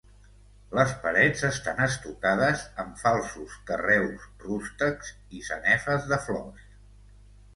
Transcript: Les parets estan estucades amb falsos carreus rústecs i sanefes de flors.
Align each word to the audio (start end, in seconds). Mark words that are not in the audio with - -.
Les 0.77 0.93
parets 1.01 1.43
estan 1.49 1.81
estucades 1.87 2.63
amb 2.83 2.97
falsos 3.03 3.59
carreus 3.67 4.25
rústecs 4.47 5.11
i 5.41 5.43
sanefes 5.51 6.09
de 6.13 6.19
flors. 6.25 6.65